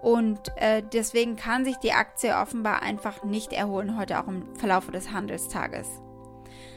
Und 0.00 0.40
äh, 0.56 0.82
deswegen 0.82 1.36
kann 1.36 1.64
sich 1.64 1.76
die 1.76 1.92
Aktie 1.92 2.34
offenbar 2.34 2.82
einfach 2.82 3.24
nicht 3.24 3.52
erholen, 3.52 3.98
heute 3.98 4.20
auch 4.20 4.28
im 4.28 4.54
Verlauf 4.56 4.90
des 4.90 5.12
Handelstages. 5.12 5.88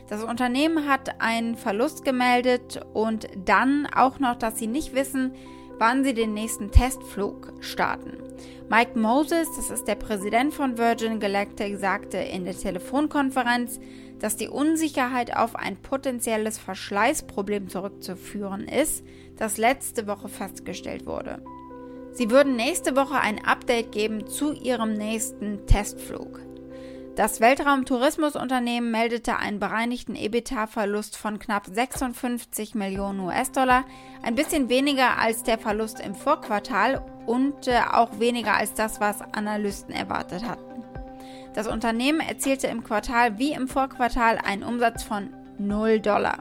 Das 0.10 0.24
Unternehmen 0.24 0.88
hat 0.88 1.20
einen 1.20 1.56
Verlust 1.56 2.06
gemeldet 2.06 2.80
und 2.94 3.28
dann 3.36 3.88
auch 3.94 4.20
noch, 4.20 4.36
dass 4.36 4.58
sie 4.58 4.68
nicht 4.68 4.96
wissen, 4.96 5.34
wann 5.80 6.04
sie 6.04 6.14
den 6.14 6.34
nächsten 6.34 6.72
Testflug 6.72 7.54
starten. 7.60 8.18
Mike 8.70 8.98
Moses, 9.00 9.48
das 9.56 9.70
ist 9.70 9.88
der 9.88 9.96
Präsident 9.96 10.54
von 10.54 10.78
Virgin 10.78 11.20
Galactic, 11.20 11.78
sagte 11.78 12.18
in 12.18 12.46
der 12.46 12.58
Telefonkonferenz, 12.58 13.80
dass 14.20 14.36
die 14.36 14.50
Unsicherheit 14.50 15.36
auf 15.36 15.56
ein 15.56 15.78
potenzielles 15.78 16.58
Verschleißproblem 16.58 17.70
zurückzuführen 17.70 18.68
ist, 18.68 19.04
das 19.38 19.58
letzte 19.58 20.08
Woche 20.08 20.28
festgestellt 20.28 21.06
wurde. 21.06 21.42
Sie 22.12 22.32
würden 22.32 22.56
nächste 22.56 22.96
Woche 22.96 23.20
ein 23.20 23.46
Update 23.46 23.92
geben 23.92 24.28
zu 24.28 24.52
ihrem 24.52 24.94
nächsten 24.94 25.68
Testflug. 25.68 26.47
Das 27.18 27.42
Weltraumtourismusunternehmen 27.42 28.92
meldete 28.92 29.38
einen 29.38 29.60
bereinigten 29.60 30.16
EBITDA-Verlust 30.16 31.18
von 31.18 31.40
knapp 31.40 31.66
56 31.66 32.76
Millionen 32.76 33.22
US-Dollar, 33.22 33.86
ein 34.22 34.36
bisschen 34.36 34.70
weniger 34.70 35.18
als 35.18 35.42
der 35.42 35.58
Verlust 35.58 36.00
im 36.00 36.14
Vorquartal 36.14 37.04
und 37.26 37.68
äh, 37.68 37.80
auch 37.92 38.20
weniger 38.20 38.54
als 38.54 38.76
das, 38.76 39.02
was 39.02 39.22
Analysten 39.34 39.96
erwartet 39.96 40.48
hatten. 40.48 40.84
Das 41.56 41.66
Unternehmen 41.66 42.20
erzielte 42.20 42.68
im 42.68 42.84
Quartal 42.84 43.40
wie 43.40 43.54
im 43.54 43.68
Vorquartal 43.68 44.38
einen 44.38 44.62
Umsatz 44.62 45.02
von 45.02 45.32
0 45.58 46.00
Dollar. 46.02 46.38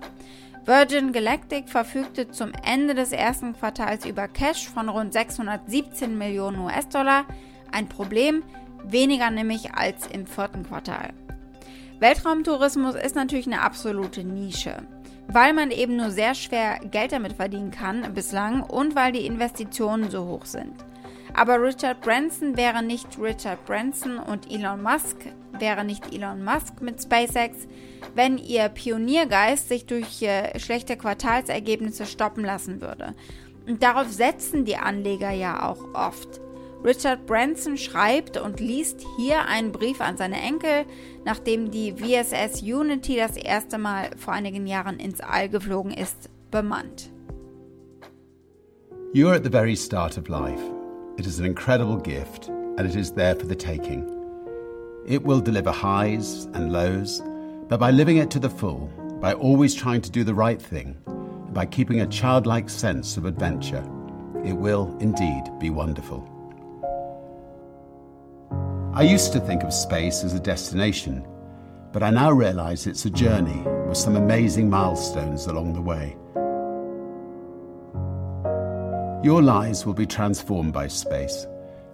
Virgin 0.66 1.12
Galactic 1.12 1.71
verfügte 1.71 2.30
zum 2.30 2.52
Ende 2.66 2.95
des 2.95 3.12
ersten 3.12 3.54
Quartals 3.54 4.04
über 4.04 4.28
Cash 4.28 4.68
von 4.68 4.90
rund 4.90 5.14
617 5.14 6.18
Millionen 6.18 6.59
US-Dollar. 6.59 7.25
Ein 7.73 7.88
Problem, 7.88 8.42
weniger 8.87 9.31
nämlich 9.31 9.75
als 9.75 10.07
im 10.07 10.26
vierten 10.26 10.64
Quartal. 10.64 11.12
Weltraumtourismus 11.99 12.95
ist 12.95 13.16
natürlich 13.16 13.47
eine 13.47 13.62
absolute 13.62 14.23
Nische, 14.23 14.76
weil 15.28 15.52
man 15.52 15.71
eben 15.71 15.97
nur 15.97 16.11
sehr 16.11 16.35
schwer 16.35 16.78
Geld 16.90 17.12
damit 17.12 17.35
verdienen 17.35 17.71
kann 17.71 18.12
bislang 18.14 18.62
und 18.62 18.95
weil 18.95 19.12
die 19.12 19.26
Investitionen 19.26 20.11
so 20.11 20.26
hoch 20.26 20.45
sind. 20.45 20.75
Aber 21.33 21.62
Richard 21.62 22.00
Branson 22.00 22.57
wäre 22.57 22.83
nicht 22.83 23.19
Richard 23.19 23.64
Branson 23.66 24.19
und 24.19 24.50
Elon 24.50 24.83
Musk 24.83 25.16
wäre 25.59 25.85
nicht 25.85 26.14
Elon 26.14 26.45
Musk 26.45 26.81
mit 26.81 27.02
SpaceX, 27.02 27.66
wenn 28.14 28.38
ihr 28.38 28.69
Pioniergeist 28.69 29.69
sich 29.69 29.87
durch 29.87 30.23
äh, 30.23 30.59
schlechte 30.59 30.97
Quartalsergebnisse 30.97 32.07
stoppen 32.07 32.45
lassen 32.45 32.81
würde. 32.81 33.14
Und 33.66 33.83
darauf 33.83 34.09
setzen 34.11 34.64
die 34.64 34.76
Anleger 34.76 35.31
ja 35.31 35.69
auch 35.69 35.95
oft. 35.95 36.40
Richard 36.87 37.26
Branson 37.26 37.76
schreibt 37.76 38.37
und 38.40 38.61
liest 38.61 39.05
hier 39.16 39.45
einen 39.47 39.73
Brief 39.73 40.00
an 40.00 40.16
seine 40.16 40.40
Enkel, 40.40 40.85
nachdem 41.25 41.73
die 41.73 41.93
VSS 41.93 42.62
Unity 42.62 43.16
das 43.16 43.37
erste 43.37 43.76
Mal 43.76 44.11
vor 44.16 44.33
einigen 44.33 44.69
Jahren 44.69 45.00
ins 45.00 45.21
All 45.21 45.49
geflogen 45.49 45.93
ist, 45.93 46.31
bemannt. 46.52 47.11
You 49.12 49.26
are 49.26 49.35
at 49.35 49.43
the 49.43 49.50
very 49.50 49.75
start 49.75 50.16
of 50.16 50.28
life. 50.28 50.62
It 51.19 51.26
is 51.26 51.40
an 51.40 51.45
incredible 51.45 51.97
gift 51.97 52.49
and 52.49 52.83
it 52.88 52.95
is 52.95 53.12
there 53.12 53.35
for 53.35 53.49
the 53.49 53.57
taking. 53.57 54.07
It 55.09 55.26
will 55.26 55.40
deliver 55.40 55.73
highs 55.73 56.47
and 56.55 56.71
lows, 56.71 57.21
but 57.69 57.81
by 57.81 57.90
living 57.90 58.19
it 58.19 58.31
to 58.31 58.38
the 58.38 58.49
full, 58.49 58.88
by 59.21 59.35
always 59.35 59.75
trying 59.75 60.02
to 60.02 60.11
do 60.11 60.23
the 60.23 60.35
right 60.35 60.62
thing, 60.62 60.97
by 61.52 61.66
keeping 61.66 62.02
a 62.02 62.07
childlike 62.07 62.71
sense 62.71 63.16
of 63.16 63.25
adventure, 63.25 63.83
it 64.45 64.52
will 64.52 64.97
indeed 65.00 65.50
be 65.59 65.71
wonderful. 65.71 66.36
I 68.96 69.02
used 69.02 69.34
to 69.34 69.40
think 69.40 69.62
of 69.62 69.74
space 69.74 70.24
as 70.24 70.32
a 70.32 70.40
destination, 70.40 71.22
but 71.92 72.02
I 72.02 72.08
now 72.08 72.30
realize 72.30 72.86
it's 72.86 73.04
a 73.04 73.10
journey 73.10 73.60
with 73.86 73.98
some 73.98 74.16
amazing 74.16 74.70
milestones 74.70 75.48
along 75.48 75.74
the 75.74 75.82
way. 75.82 76.16
Your 79.22 79.42
lives 79.42 79.84
will 79.84 79.92
be 79.92 80.06
transformed 80.06 80.72
by 80.72 80.88
space, 80.88 81.46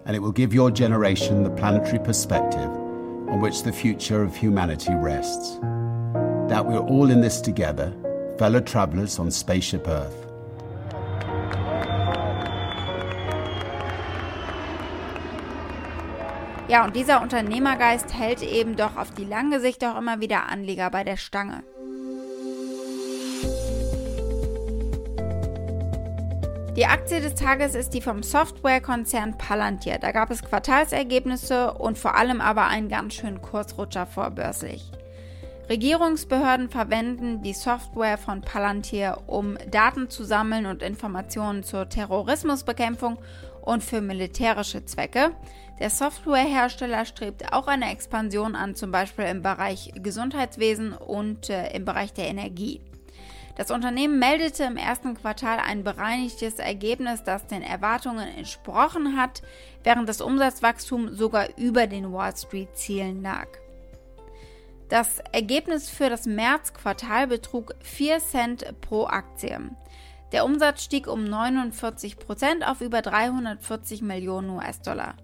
and 0.05 0.15
it 0.15 0.19
will 0.19 0.31
give 0.31 0.53
your 0.53 0.71
generation 0.71 1.43
the 1.43 1.49
planetary 1.49 1.99
perspective 1.99 2.69
on 2.69 3.41
which 3.41 3.63
the 3.63 3.73
future 3.73 4.23
of 4.23 4.33
humanity 4.33 4.95
rests. 4.95 5.57
That 6.47 6.65
we're 6.65 6.79
all 6.79 7.11
in 7.11 7.19
this 7.19 7.41
together, 7.41 7.93
fellow 8.39 8.61
travelers 8.61 9.19
on 9.19 9.29
Spaceship 9.29 9.89
Earth. 9.89 10.22
Ja, 16.69 16.85
und 16.85 16.95
dieser 16.95 17.21
Unternehmergeist 17.21 18.13
hält 18.13 18.41
eben 18.41 18.75
doch 18.75 18.95
auf 18.95 19.11
die 19.11 19.25
lange 19.25 19.59
Sicht 19.59 19.83
auch 19.83 19.97
immer 19.97 20.21
wieder 20.21 20.47
Anleger 20.49 20.89
bei 20.89 21.03
der 21.03 21.17
Stange. 21.17 21.63
Die 26.77 26.87
Aktie 26.87 27.21
des 27.21 27.35
Tages 27.35 27.75
ist 27.75 27.93
die 27.93 28.01
vom 28.01 28.23
Softwarekonzern 28.23 29.37
Palantir. 29.37 29.99
Da 29.99 30.11
gab 30.11 30.31
es 30.31 30.41
Quartalsergebnisse 30.41 31.73
und 31.73 31.99
vor 31.99 32.15
allem 32.15 32.41
aber 32.41 32.65
einen 32.65 32.89
ganz 32.89 33.13
schönen 33.13 33.41
Kursrutscher 33.41 34.07
vorbörslich. 34.07 34.89
Regierungsbehörden 35.73 36.69
verwenden 36.69 37.41
die 37.41 37.53
Software 37.53 38.19
von 38.19 38.41
Palantir, 38.41 39.23
um 39.25 39.57
Daten 39.71 40.07
zu 40.07 40.23
sammeln 40.23 40.67
und 40.67 40.83
Informationen 40.83 41.63
zur 41.63 41.89
Terrorismusbekämpfung 41.89 43.17
und 43.63 43.83
für 43.83 43.99
militärische 43.99 44.85
Zwecke. 44.85 45.31
Der 45.79 45.89
Softwarehersteller 45.89 47.05
strebt 47.05 47.51
auch 47.53 47.65
eine 47.65 47.91
Expansion 47.91 48.53
an, 48.55 48.75
zum 48.75 48.91
Beispiel 48.91 49.25
im 49.25 49.41
Bereich 49.41 49.91
Gesundheitswesen 49.95 50.93
und 50.93 51.49
äh, 51.49 51.75
im 51.75 51.85
Bereich 51.85 52.13
der 52.13 52.27
Energie. 52.27 52.79
Das 53.55 53.71
Unternehmen 53.71 54.19
meldete 54.19 54.65
im 54.65 54.77
ersten 54.77 55.15
Quartal 55.15 55.57
ein 55.57 55.83
bereinigtes 55.83 56.59
Ergebnis, 56.59 57.23
das 57.23 57.47
den 57.47 57.63
Erwartungen 57.63 58.27
entsprochen 58.37 59.17
hat, 59.17 59.41
während 59.83 60.07
das 60.07 60.21
Umsatzwachstum 60.21 61.15
sogar 61.15 61.47
über 61.57 61.87
den 61.87 62.13
Wall 62.13 62.37
Street-Zielen 62.37 63.23
lag. 63.23 63.47
Das 64.93 65.17
Ergebnis 65.31 65.89
für 65.89 66.11
das 66.11 66.27
Märzquartal 66.27 67.25
betrug 67.25 67.73
4 67.81 68.19
Cent 68.19 68.79
pro 68.79 69.07
Aktie. 69.07 69.57
Der 70.31 70.45
Umsatz 70.45 70.83
stieg 70.83 71.07
um 71.07 71.23
49 71.23 72.19
Prozent 72.19 72.63
auf 72.63 72.79
über 72.79 73.01
340 73.01 74.03
Millionen 74.03 74.51
US-Dollar. 74.51 75.15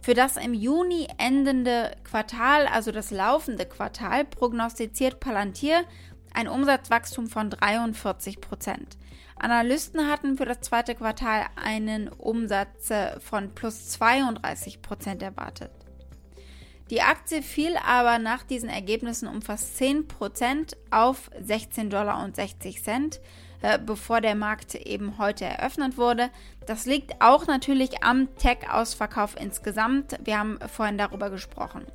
Für 0.00 0.14
das 0.14 0.38
im 0.38 0.54
Juni 0.54 1.08
endende 1.18 1.90
Quartal, 2.04 2.66
also 2.66 2.90
das 2.90 3.10
laufende 3.10 3.66
Quartal, 3.66 4.24
prognostiziert 4.24 5.20
Palantir 5.20 5.84
ein 6.32 6.48
Umsatzwachstum 6.48 7.26
von 7.26 7.50
43 7.50 8.40
Prozent. 8.40 8.96
Analysten 9.36 10.10
hatten 10.10 10.38
für 10.38 10.46
das 10.46 10.62
zweite 10.62 10.94
Quartal 10.94 11.44
einen 11.62 12.08
Umsatz 12.08 12.90
äh, 12.90 13.20
von 13.20 13.54
plus 13.54 13.90
32 13.90 14.80
Prozent 14.80 15.22
erwartet. 15.22 15.81
Die 16.90 17.00
Aktie 17.00 17.42
fiel 17.42 17.76
aber 17.86 18.18
nach 18.18 18.42
diesen 18.42 18.68
Ergebnissen 18.68 19.28
um 19.28 19.40
fast 19.40 19.76
10 19.78 20.08
Prozent 20.08 20.76
auf 20.90 21.30
16,60 21.40 21.88
Dollar 21.88 22.30
äh, 23.62 23.78
bevor 23.78 24.20
der 24.20 24.34
Markt 24.34 24.74
eben 24.74 25.18
heute 25.18 25.44
eröffnet 25.44 25.96
wurde. 25.96 26.30
Das 26.66 26.84
liegt 26.84 27.22
auch 27.22 27.46
natürlich 27.46 28.02
am 28.02 28.34
Tech-Ausverkauf 28.36 29.36
insgesamt. 29.40 30.18
Wir 30.24 30.38
haben 30.38 30.58
vorhin 30.68 30.98
darüber 30.98 31.30
gesprochen. 31.30 31.86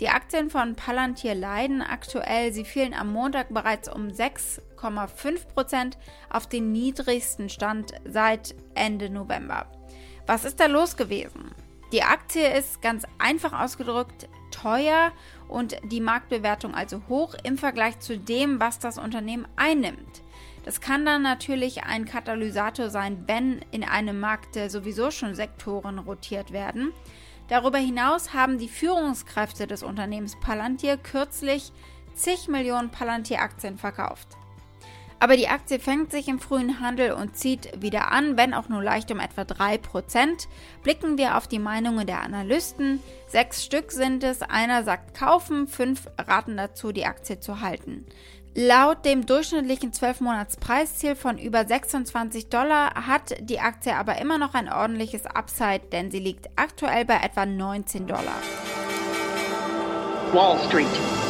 Die 0.00 0.08
Aktien 0.08 0.50
von 0.50 0.76
Palantir 0.76 1.34
leiden 1.34 1.82
aktuell. 1.82 2.52
Sie 2.52 2.64
fielen 2.64 2.94
am 2.94 3.12
Montag 3.12 3.52
bereits 3.52 3.92
um 3.92 4.08
6,5 4.08 5.48
Prozent 5.48 5.98
auf 6.30 6.46
den 6.46 6.70
niedrigsten 6.70 7.48
Stand 7.48 7.92
seit 8.04 8.54
Ende 8.74 9.10
November. 9.10 9.66
Was 10.26 10.44
ist 10.44 10.60
da 10.60 10.66
los 10.66 10.96
gewesen? 10.96 11.50
Die 11.92 12.02
Aktie 12.02 12.46
ist 12.56 12.82
ganz 12.82 13.04
einfach 13.18 13.58
ausgedrückt 13.58 14.28
teuer 14.50 15.12
und 15.48 15.76
die 15.84 16.00
Marktbewertung 16.00 16.74
also 16.74 17.02
hoch 17.08 17.34
im 17.44 17.56
Vergleich 17.56 17.98
zu 18.00 18.18
dem, 18.18 18.60
was 18.60 18.78
das 18.78 18.98
Unternehmen 18.98 19.46
einnimmt. 19.56 20.22
Das 20.64 20.80
kann 20.80 21.06
dann 21.06 21.22
natürlich 21.22 21.84
ein 21.84 22.04
Katalysator 22.04 22.90
sein, 22.90 23.24
wenn 23.26 23.64
in 23.70 23.84
einem 23.84 24.20
Markt 24.20 24.58
sowieso 24.70 25.10
schon 25.10 25.34
Sektoren 25.34 25.98
rotiert 25.98 26.52
werden. 26.52 26.92
Darüber 27.48 27.78
hinaus 27.78 28.34
haben 28.34 28.58
die 28.58 28.68
Führungskräfte 28.68 29.66
des 29.66 29.82
Unternehmens 29.82 30.38
Palantir 30.38 30.98
kürzlich 30.98 31.72
zig 32.12 32.48
Millionen 32.48 32.90
Palantir-Aktien 32.90 33.78
verkauft. 33.78 34.36
Aber 35.20 35.36
die 35.36 35.48
Aktie 35.48 35.80
fängt 35.80 36.12
sich 36.12 36.28
im 36.28 36.38
frühen 36.38 36.80
Handel 36.80 37.12
und 37.12 37.36
zieht 37.36 37.82
wieder 37.82 38.12
an, 38.12 38.36
wenn 38.36 38.54
auch 38.54 38.68
nur 38.68 38.82
leicht 38.82 39.10
um 39.10 39.18
etwa 39.18 39.42
3%. 39.42 40.46
Blicken 40.82 41.18
wir 41.18 41.36
auf 41.36 41.48
die 41.48 41.58
Meinungen 41.58 42.06
der 42.06 42.22
Analysten. 42.22 43.02
Sechs 43.26 43.64
Stück 43.64 43.90
sind 43.90 44.22
es, 44.22 44.42
einer 44.42 44.84
sagt 44.84 45.18
kaufen, 45.18 45.66
fünf 45.66 46.06
raten 46.16 46.56
dazu, 46.56 46.92
die 46.92 47.04
Aktie 47.06 47.40
zu 47.40 47.60
halten. 47.60 48.06
Laut 48.54 49.04
dem 49.04 49.26
durchschnittlichen 49.26 49.92
12-Monats-Preisziel 49.92 51.14
von 51.14 51.38
über 51.38 51.64
26 51.64 52.48
Dollar 52.48 53.06
hat 53.06 53.34
die 53.40 53.60
Aktie 53.60 53.94
aber 53.94 54.18
immer 54.18 54.38
noch 54.38 54.54
ein 54.54 54.72
ordentliches 54.72 55.26
Upside, 55.26 55.82
denn 55.92 56.10
sie 56.10 56.18
liegt 56.18 56.48
aktuell 56.56 57.04
bei 57.04 57.16
etwa 57.16 57.46
19 57.46 58.06
Dollar. 58.06 58.42
Wall 60.32 60.58
Street. 60.66 61.27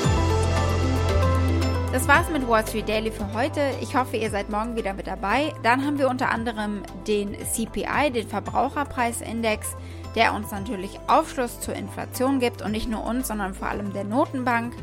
Das 1.91 2.07
war's 2.07 2.29
mit 2.29 2.47
Wall 2.47 2.67
Street 2.67 2.87
Daily 2.87 3.11
für 3.11 3.33
heute. 3.33 3.71
Ich 3.81 3.97
hoffe, 3.97 4.19
ihr 4.19 4.29
seid 4.31 4.51
morgen 4.51 4.77
wieder 4.77 4.93
mit 4.93 5.07
dabei. 5.07 5.55
Dann 5.63 5.87
haben 5.87 5.99
wir 5.99 6.11
unter 6.11 6.31
anderem 6.31 6.83
den 7.07 7.35
CPI, 7.35 8.11
den 8.13 8.29
Verbraucherpreisindex, 8.29 9.75
der 10.15 10.35
uns 10.35 10.51
natürlich 10.51 11.01
Aufschluss 11.07 11.61
zur 11.61 11.75
Inflation 11.75 12.41
gibt 12.41 12.61
und 12.61 12.73
nicht 12.73 12.91
nur 12.91 13.07
uns, 13.07 13.29
sondern 13.29 13.55
vor 13.55 13.69
allem 13.69 13.95
der 13.95 14.05
Notenbank. 14.05 14.75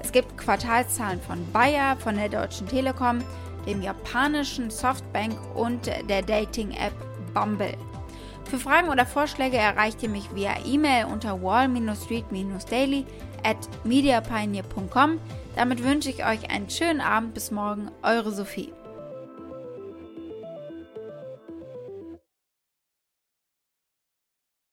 Es 0.00 0.12
gibt 0.12 0.38
Quartalszahlen 0.38 1.20
von 1.20 1.44
Bayer, 1.52 1.96
von 1.96 2.14
der 2.14 2.28
Deutschen 2.28 2.68
Telekom, 2.68 3.18
dem 3.66 3.82
japanischen 3.82 4.70
Softbank 4.70 5.36
und 5.56 5.86
der 5.86 6.22
Dating-App 6.22 6.94
Bumble. 7.34 7.76
Für 8.44 8.58
Fragen 8.58 8.88
oder 8.88 9.04
Vorschläge 9.04 9.56
erreicht 9.56 10.00
ihr 10.04 10.10
mich 10.10 10.32
via 10.32 10.52
E-Mail 10.64 11.06
unter 11.06 11.42
wall-street-daily 11.42 13.04
at 13.42 13.56
mediapioneer.com. 13.84 15.18
Damit 15.56 15.82
wünsche 15.84 16.08
ich 16.08 16.24
euch 16.24 16.50
einen 16.50 16.70
schönen 16.70 17.00
Abend 17.00 17.34
bis 17.34 17.50
morgen, 17.50 17.90
eure 18.02 18.32
Sophie. 18.32 18.72